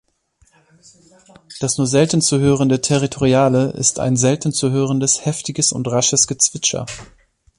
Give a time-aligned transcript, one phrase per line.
[1.59, 6.87] Das nur selten zu hörende Territoriale ist ein selten zu hörendes heftiges und rasches Gezwitscher.